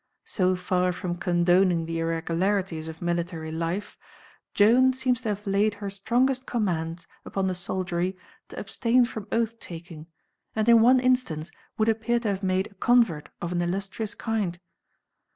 [0.25, 3.99] So far from condoning the irregularities of military life,
[4.55, 8.17] Joan seems to have laid her strongest commands upon the soldiery
[8.47, 10.07] to abstain from oath taking,
[10.55, 14.59] and in one instance would appear to have made a convert of an illustrious kind.